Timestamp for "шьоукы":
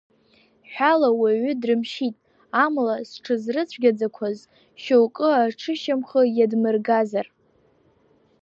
4.81-5.27